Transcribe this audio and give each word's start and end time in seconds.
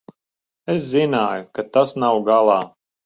Es 0.75 0.87
zināju, 0.95 1.43
ka 1.59 1.67
tas 1.77 1.93
nav 2.05 2.19
galā. 2.31 2.59